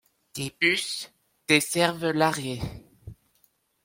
Des 0.33 0.49
bus 0.59 1.11
desservent 1.47 2.09
l'arrêt. 2.09 2.57